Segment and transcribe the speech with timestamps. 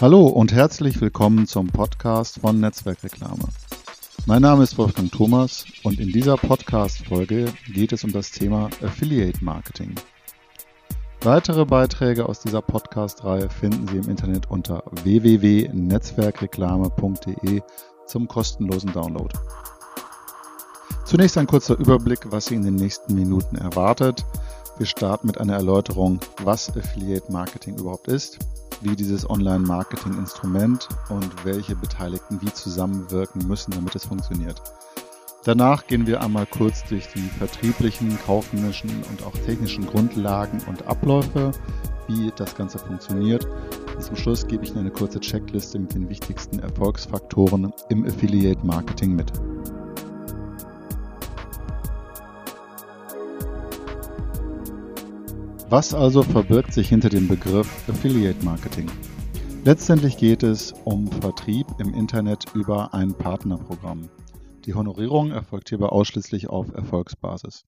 [0.00, 3.44] Hallo und herzlich willkommen zum Podcast von Netzwerkreklame.
[4.24, 9.44] Mein Name ist Wolfgang Thomas und in dieser Podcast-Folge geht es um das Thema Affiliate
[9.44, 9.94] Marketing.
[11.20, 17.60] Weitere Beiträge aus dieser Podcast-Reihe finden Sie im Internet unter www.netzwerkreklame.de
[18.06, 19.38] zum kostenlosen Download.
[21.04, 24.24] Zunächst ein kurzer Überblick, was Sie in den nächsten Minuten erwartet.
[24.78, 28.38] Wir starten mit einer Erläuterung, was Affiliate Marketing überhaupt ist,
[28.82, 34.60] wie dieses Online-Marketing-Instrument und welche Beteiligten wie zusammenwirken müssen, damit es funktioniert.
[35.44, 41.52] Danach gehen wir einmal kurz durch die vertrieblichen, kaufmännischen und auch technischen Grundlagen und Abläufe,
[42.08, 43.46] wie das Ganze funktioniert.
[43.94, 49.16] Und zum Schluss gebe ich eine kurze Checkliste mit den wichtigsten Erfolgsfaktoren im Affiliate Marketing
[49.16, 49.32] mit.
[55.70, 58.90] Was also verbirgt sich hinter dem Begriff Affiliate Marketing?
[59.64, 64.10] Letztendlich geht es um Vertrieb im Internet über ein Partnerprogramm.
[64.64, 67.66] Die Honorierung erfolgt hierbei ausschließlich auf Erfolgsbasis.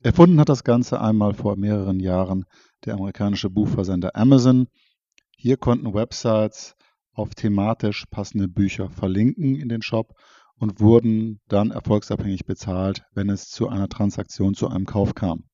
[0.00, 2.46] Erfunden hat das Ganze einmal vor mehreren Jahren
[2.86, 4.68] der amerikanische Buchversender Amazon.
[5.36, 6.74] Hier konnten Websites
[7.12, 10.14] auf thematisch passende Bücher verlinken in den Shop
[10.58, 15.45] und wurden dann erfolgsabhängig bezahlt, wenn es zu einer Transaktion, zu einem Kauf kam.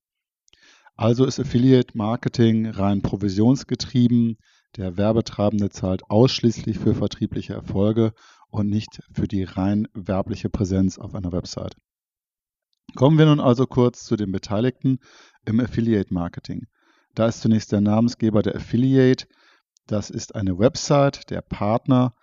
[0.97, 4.37] Also ist Affiliate Marketing rein provisionsgetrieben.
[4.77, 8.13] Der Werbetreibende zahlt ausschließlich für vertriebliche Erfolge
[8.49, 11.77] und nicht für die rein werbliche Präsenz auf einer Website.
[12.95, 14.99] Kommen wir nun also kurz zu den Beteiligten
[15.47, 16.67] im Affiliate Marketing.
[17.15, 19.27] Da ist zunächst der Namensgeber der Affiliate.
[19.87, 22.15] Das ist eine Website, der Partner.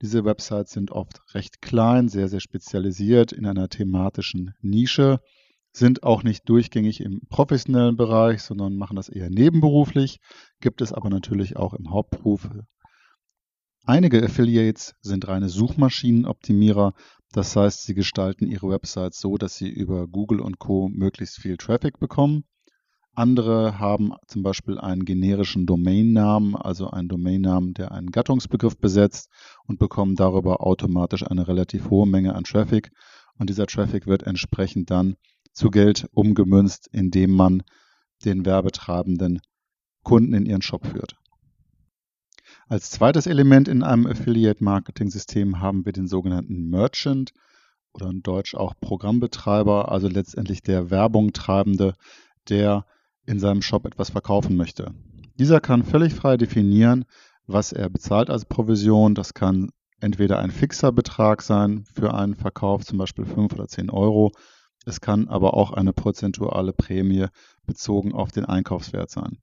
[0.00, 5.20] Diese Websites sind oft recht klein, sehr, sehr spezialisiert in einer thematischen Nische
[5.76, 10.20] sind auch nicht durchgängig im professionellen Bereich, sondern machen das eher nebenberuflich,
[10.60, 12.48] gibt es aber natürlich auch im Hauptberuf.
[13.84, 16.94] Einige Affiliates sind reine Suchmaschinenoptimierer,
[17.32, 21.56] das heißt, sie gestalten ihre Websites so, dass sie über Google und Co möglichst viel
[21.56, 22.44] Traffic bekommen.
[23.16, 29.28] Andere haben zum Beispiel einen generischen Domainnamen, also einen Domainnamen, der einen Gattungsbegriff besetzt
[29.66, 32.92] und bekommen darüber automatisch eine relativ hohe Menge an Traffic.
[33.38, 35.16] Und dieser Traffic wird entsprechend dann
[35.54, 37.62] zu Geld umgemünzt, indem man
[38.24, 39.40] den werbetreibenden
[40.02, 41.16] Kunden in ihren Shop führt.
[42.68, 47.32] Als zweites Element in einem Affiliate-Marketing-System haben wir den sogenannten Merchant
[47.92, 51.94] oder in Deutsch auch Programmbetreiber, also letztendlich der Werbung treibende,
[52.48, 52.86] der
[53.26, 54.94] in seinem Shop etwas verkaufen möchte.
[55.38, 57.04] Dieser kann völlig frei definieren,
[57.46, 59.14] was er bezahlt als Provision.
[59.14, 63.90] Das kann entweder ein fixer Betrag sein für einen Verkauf, zum Beispiel 5 oder 10
[63.90, 64.32] Euro,
[64.84, 67.26] es kann aber auch eine prozentuale Prämie
[67.66, 69.38] bezogen auf den Einkaufswert sein.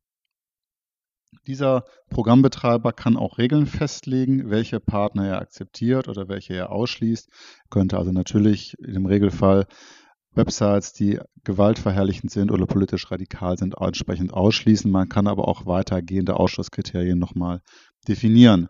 [1.47, 7.29] Dieser Programmbetreiber kann auch Regeln festlegen, welche Partner er akzeptiert oder welche er ausschließt.
[7.29, 9.65] Er könnte also natürlich im Regelfall
[10.33, 14.89] Websites, die gewaltverherrlichend sind oder politisch radikal sind, entsprechend ausschließen.
[14.89, 17.61] Man kann aber auch weitergehende Ausschlusskriterien nochmal
[18.07, 18.69] definieren.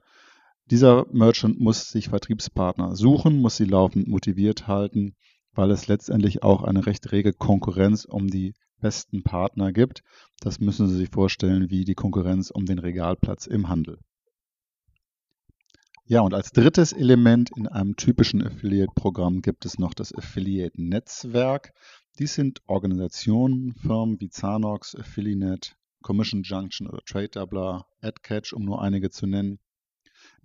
[0.72, 5.16] Dieser Merchant muss sich Vertriebspartner suchen, muss sie laufend motiviert halten
[5.54, 10.04] weil es letztendlich auch eine recht rege Konkurrenz um die besten Partner gibt.
[10.40, 14.00] Das müssen Sie sich vorstellen wie die Konkurrenz um den Regalplatz im Handel.
[16.06, 21.74] Ja, und als drittes Element in einem typischen Affiliate-Programm gibt es noch das Affiliate-Netzwerk.
[22.20, 28.82] Dies sind Organisationen, Firmen wie Zanox, Affiliate, Commission Junction oder Trade Doubler, AdCatch, um nur
[28.82, 29.60] einige zu nennen,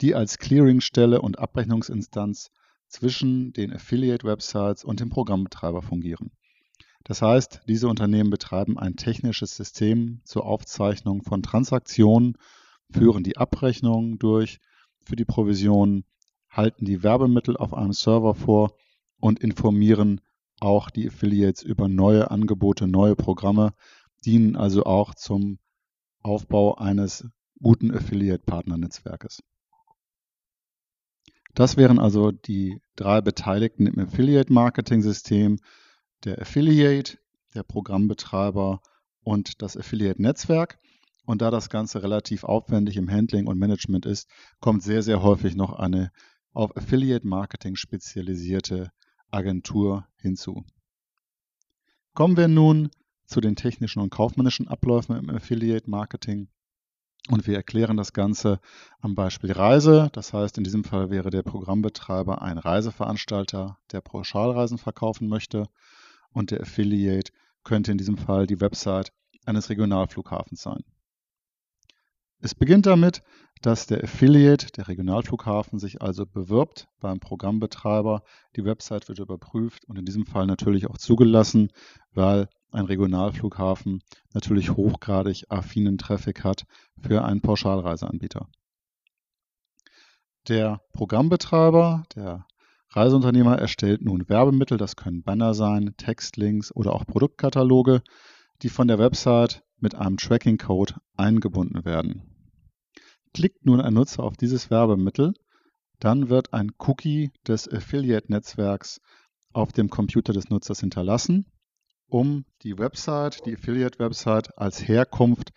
[0.00, 2.50] die als Clearingstelle und Abrechnungsinstanz
[2.88, 6.30] zwischen den Affiliate-Websites und dem Programmbetreiber fungieren.
[7.04, 12.36] Das heißt, diese Unternehmen betreiben ein technisches System zur Aufzeichnung von Transaktionen,
[12.90, 14.58] führen die Abrechnungen durch
[15.04, 16.04] für die Provisionen,
[16.50, 18.76] halten die Werbemittel auf einem Server vor
[19.20, 20.20] und informieren
[20.60, 23.72] auch die Affiliates über neue Angebote, neue Programme,
[24.24, 25.58] dienen also auch zum
[26.22, 27.28] Aufbau eines
[27.62, 29.42] guten Affiliate-Partnernetzwerkes.
[31.56, 35.58] Das wären also die drei Beteiligten im Affiliate-Marketing-System,
[36.24, 37.16] der Affiliate,
[37.54, 38.82] der Programmbetreiber
[39.22, 40.78] und das Affiliate-Netzwerk.
[41.24, 44.28] Und da das Ganze relativ aufwendig im Handling und Management ist,
[44.60, 46.12] kommt sehr, sehr häufig noch eine
[46.52, 48.92] auf Affiliate-Marketing spezialisierte
[49.30, 50.62] Agentur hinzu.
[52.12, 52.90] Kommen wir nun
[53.24, 56.48] zu den technischen und kaufmännischen Abläufen im Affiliate-Marketing.
[57.28, 58.60] Und wir erklären das Ganze
[59.00, 60.10] am Beispiel Reise.
[60.12, 65.66] Das heißt, in diesem Fall wäre der Programmbetreiber ein Reiseveranstalter, der Pauschalreisen verkaufen möchte.
[66.30, 67.32] Und der Affiliate
[67.64, 69.12] könnte in diesem Fall die Website
[69.44, 70.84] eines Regionalflughafens sein.
[72.40, 73.22] Es beginnt damit,
[73.62, 78.22] dass der Affiliate, der Regionalflughafen, sich also bewirbt beim Programmbetreiber.
[78.54, 81.72] Die Website wird überprüft und in diesem Fall natürlich auch zugelassen,
[82.12, 84.02] weil ein Regionalflughafen
[84.32, 86.64] natürlich hochgradig affinen Traffic hat
[87.00, 88.48] für einen Pauschalreiseanbieter.
[90.48, 92.46] Der Programmbetreiber, der
[92.90, 98.02] Reiseunternehmer erstellt nun Werbemittel, das können Banner sein, Textlinks oder auch Produktkataloge,
[98.62, 102.22] die von der Website mit einem Tracking-Code eingebunden werden.
[103.34, 105.34] Klickt nun ein Nutzer auf dieses Werbemittel,
[105.98, 109.00] dann wird ein Cookie des Affiliate-Netzwerks
[109.52, 111.46] auf dem Computer des Nutzers hinterlassen,
[112.08, 115.52] um die Website, die Affiliate-Website als Herkunft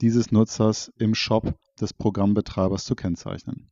[0.00, 3.70] dieses Nutzers im Shop des Programmbetreibers zu kennzeichnen.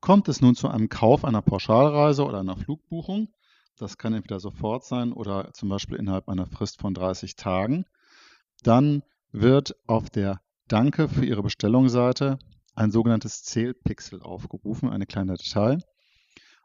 [0.00, 3.28] Kommt es nun zu einem Kauf einer Pauschalreise oder einer Flugbuchung,
[3.78, 7.84] das kann entweder sofort sein oder zum Beispiel innerhalb einer Frist von 30 Tagen,
[8.62, 12.38] dann wird auf der Danke für Ihre Bestellungsseite
[12.74, 15.78] ein sogenanntes Zählpixel aufgerufen, eine kleine Datei.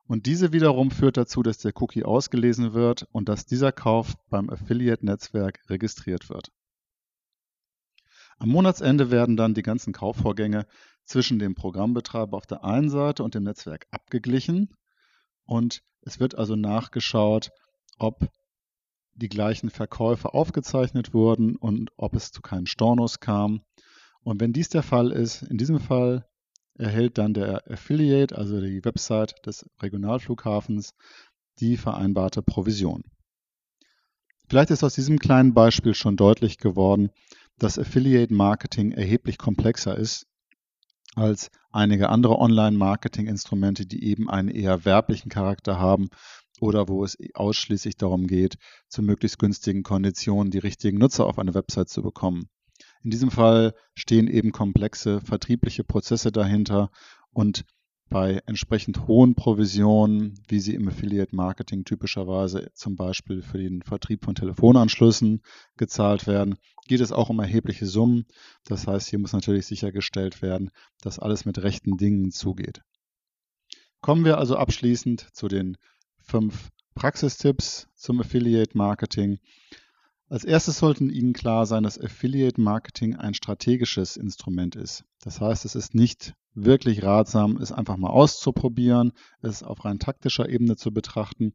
[0.08, 4.50] Und diese wiederum führt dazu, dass der Cookie ausgelesen wird und dass dieser Kauf beim
[4.50, 6.52] Affiliate-Netzwerk registriert wird.
[8.40, 10.66] Am Monatsende werden dann die ganzen Kaufvorgänge
[11.04, 14.70] zwischen dem Programmbetreiber auf der einen Seite und dem Netzwerk abgeglichen
[15.46, 17.50] und es wird also nachgeschaut,
[17.98, 18.30] ob
[19.16, 23.62] die gleichen Verkäufe aufgezeichnet wurden und ob es zu keinen Stornos kam.
[24.22, 26.27] Und wenn dies der Fall ist, in diesem Fall
[26.78, 30.94] erhält dann der Affiliate, also die Website des Regionalflughafens,
[31.60, 33.04] die vereinbarte Provision.
[34.50, 37.10] Vielleicht ist aus diesem kleinen Beispiel schon deutlich geworden,
[37.58, 40.28] dass Affiliate Marketing erheblich komplexer ist
[41.16, 46.10] als einige andere Online-Marketing-Instrumente, die eben einen eher werblichen Charakter haben
[46.60, 48.58] oder wo es ausschließlich darum geht,
[48.88, 52.50] zu möglichst günstigen Konditionen die richtigen Nutzer auf eine Website zu bekommen.
[53.04, 56.90] In diesem Fall stehen eben komplexe vertriebliche Prozesse dahinter
[57.32, 57.66] und
[58.10, 64.24] bei entsprechend hohen Provisionen, wie sie im Affiliate Marketing typischerweise zum Beispiel für den Vertrieb
[64.24, 65.42] von Telefonanschlüssen
[65.76, 66.58] gezahlt werden,
[66.88, 68.26] geht es auch um erhebliche Summen.
[68.64, 70.72] Das heißt, hier muss natürlich sichergestellt werden,
[71.02, 72.82] dass alles mit rechten Dingen zugeht.
[74.00, 75.78] Kommen wir also abschließend zu den
[76.20, 79.40] fünf Praxistipps zum Affiliate Marketing.
[80.30, 85.06] Als erstes sollten Ihnen klar sein, dass Affiliate Marketing ein strategisches Instrument ist.
[85.22, 90.50] Das heißt, es ist nicht wirklich ratsam, es einfach mal auszuprobieren, es auf rein taktischer
[90.50, 91.54] Ebene zu betrachten.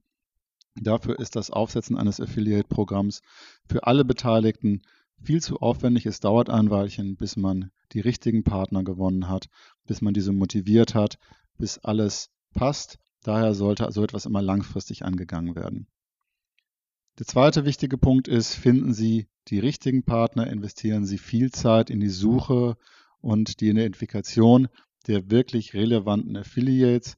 [0.75, 3.21] Dafür ist das Aufsetzen eines Affiliate-Programms
[3.69, 4.81] für alle Beteiligten
[5.23, 6.07] viel zu aufwendig.
[6.07, 9.49] Es dauert ein Weilchen, bis man die richtigen Partner gewonnen hat,
[9.87, 11.19] bis man diese motiviert hat,
[11.59, 12.99] bis alles passt.
[13.23, 15.89] Daher sollte so etwas immer langfristig angegangen werden.
[17.19, 22.01] Der zweite wichtige Punkt ist, finden Sie die richtigen Partner, investieren Sie viel Zeit in
[22.01, 22.79] die Suche
[23.21, 24.69] und die Identifikation
[25.07, 27.17] der wirklich relevanten Affiliates,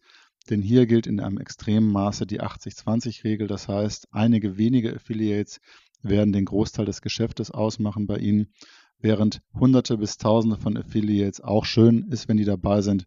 [0.51, 3.47] denn hier gilt in einem extremen Maße die 80-20-Regel.
[3.47, 5.61] Das heißt, einige wenige Affiliates
[6.03, 8.53] werden den Großteil des Geschäftes ausmachen bei Ihnen,
[8.99, 13.07] während Hunderte bis Tausende von Affiliates auch schön ist, wenn die dabei sind,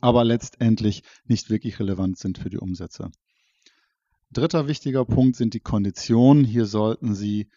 [0.00, 3.10] aber letztendlich nicht wirklich relevant sind für die Umsätze.
[4.32, 6.44] Dritter wichtiger Punkt sind die Konditionen.
[6.44, 7.48] Hier sollten Sie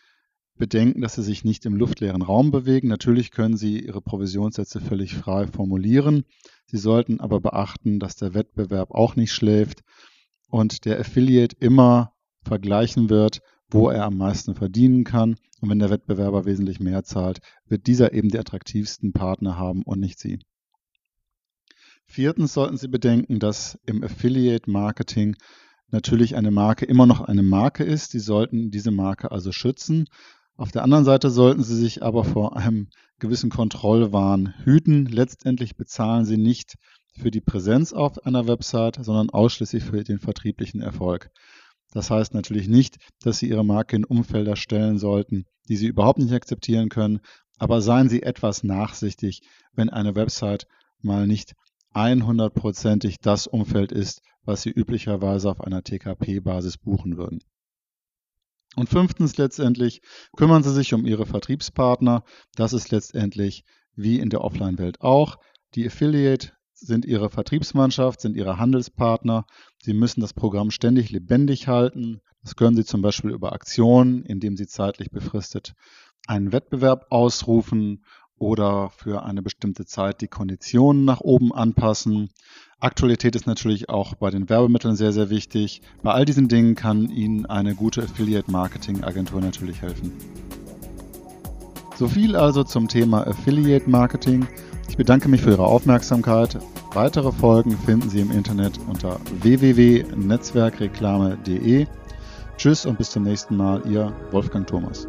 [0.57, 2.87] bedenken, dass Sie sich nicht im luftleeren Raum bewegen.
[2.87, 6.25] Natürlich können Sie Ihre Provisionssätze völlig frei formulieren.
[6.67, 9.81] Sie sollten aber beachten, dass der Wettbewerb auch nicht schläft
[10.49, 15.35] und der Affiliate immer vergleichen wird, wo er am meisten verdienen kann.
[15.61, 19.99] Und wenn der Wettbewerber wesentlich mehr zahlt, wird dieser eben die attraktivsten Partner haben und
[19.99, 20.39] nicht Sie.
[22.05, 25.35] Viertens sollten Sie bedenken, dass im Affiliate Marketing
[25.91, 28.11] natürlich eine Marke immer noch eine Marke ist.
[28.11, 30.05] Sie sollten diese Marke also schützen.
[30.55, 35.05] Auf der anderen Seite sollten Sie sich aber vor einem gewissen Kontrollwahn hüten.
[35.05, 36.75] Letztendlich bezahlen Sie nicht
[37.17, 41.29] für die Präsenz auf einer Website, sondern ausschließlich für den vertrieblichen Erfolg.
[41.91, 46.19] Das heißt natürlich nicht, dass Sie Ihre Marke in Umfelder stellen sollten, die Sie überhaupt
[46.19, 47.19] nicht akzeptieren können,
[47.57, 49.41] aber seien Sie etwas nachsichtig,
[49.73, 50.67] wenn eine Website
[51.01, 51.55] mal nicht
[51.93, 57.39] 100%ig das Umfeld ist, was Sie üblicherweise auf einer TKP-Basis buchen würden.
[58.75, 60.01] Und fünftens letztendlich
[60.35, 62.23] kümmern Sie sich um Ihre Vertriebspartner.
[62.55, 63.63] Das ist letztendlich
[63.95, 65.37] wie in der Offline-Welt auch.
[65.75, 69.45] Die Affiliate sind Ihre Vertriebsmannschaft, sind Ihre Handelspartner.
[69.83, 72.21] Sie müssen das Programm ständig lebendig halten.
[72.41, 75.73] Das können Sie zum Beispiel über Aktionen, indem Sie zeitlich befristet
[76.27, 78.03] einen Wettbewerb ausrufen
[78.39, 82.29] oder für eine bestimmte Zeit die Konditionen nach oben anpassen.
[82.79, 85.81] Aktualität ist natürlich auch bei den Werbemitteln sehr, sehr wichtig.
[86.01, 90.13] Bei all diesen Dingen kann Ihnen eine gute Affiliate-Marketing-Agentur natürlich helfen.
[91.97, 94.47] So viel also zum Thema Affiliate Marketing.
[94.87, 96.57] Ich bedanke mich für Ihre Aufmerksamkeit.
[96.93, 101.85] Weitere Folgen finden Sie im Internet unter www.netzwerkreklame.de.
[102.57, 105.05] Tschüss und bis zum nächsten Mal, Ihr Wolfgang Thomas.